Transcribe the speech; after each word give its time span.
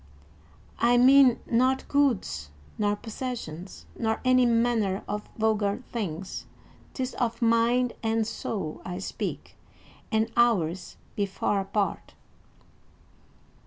"I 0.79 0.97
mean 0.97 1.39
not 1.45 1.87
goods 1.87 2.49
nor 2.79 2.95
possessions, 2.95 3.85
nor 3.95 4.19
any 4.25 4.47
manner 4.47 5.03
of 5.07 5.29
vulgar 5.37 5.83
things; 5.91 6.47
'tis 6.95 7.13
of 7.13 7.39
mind 7.39 7.93
and 8.01 8.25
soul 8.25 8.81
I 8.83 8.97
speak, 8.97 9.57
and 10.11 10.31
ours 10.35 10.97
be 11.15 11.27
far 11.27 11.59
apart." 11.61 12.15